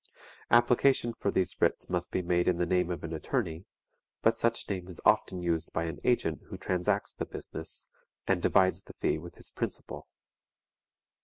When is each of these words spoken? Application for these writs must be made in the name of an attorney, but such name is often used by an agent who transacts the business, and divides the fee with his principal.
Application 0.49 1.13
for 1.13 1.29
these 1.29 1.55
writs 1.61 1.87
must 1.87 2.09
be 2.09 2.23
made 2.23 2.47
in 2.47 2.57
the 2.57 2.65
name 2.65 2.89
of 2.89 3.03
an 3.03 3.13
attorney, 3.13 3.65
but 4.23 4.33
such 4.33 4.67
name 4.67 4.87
is 4.87 4.99
often 5.05 5.43
used 5.43 5.71
by 5.73 5.83
an 5.83 5.99
agent 6.03 6.41
who 6.49 6.57
transacts 6.57 7.13
the 7.13 7.23
business, 7.23 7.87
and 8.25 8.41
divides 8.41 8.81
the 8.81 8.93
fee 8.93 9.19
with 9.19 9.35
his 9.35 9.51
principal. 9.51 10.07